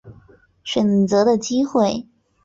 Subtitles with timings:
[0.63, 2.07] 选择的机会